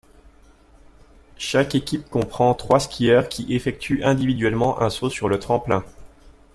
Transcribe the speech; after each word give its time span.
Chaque 1.37 1.75
équipe 1.75 2.09
comprend 2.09 2.55
trois 2.55 2.79
skieurs 2.79 3.29
qui 3.29 3.53
effectuent 3.55 4.03
individuellement 4.03 4.81
un 4.81 4.89
saut 4.89 5.11
sur 5.11 5.29
le 5.29 5.37
tremplin. 5.37 5.85